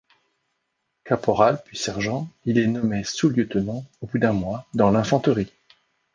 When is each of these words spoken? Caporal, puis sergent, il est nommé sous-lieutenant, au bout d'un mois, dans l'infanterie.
Caporal, 1.03 1.61
puis 1.63 1.77
sergent, 1.77 2.27
il 2.45 2.57
est 2.57 2.65
nommé 2.65 3.03
sous-lieutenant, 3.03 3.85
au 4.01 4.07
bout 4.07 4.17
d'un 4.17 4.33
mois, 4.33 4.65
dans 4.73 4.89
l'infanterie. 4.89 5.51